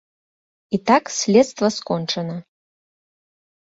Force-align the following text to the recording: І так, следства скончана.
І 0.77 0.79
так, 0.91 1.03
следства 1.17 1.67
скончана. 1.77 2.37